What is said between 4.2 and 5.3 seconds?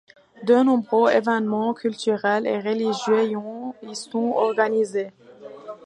organisés.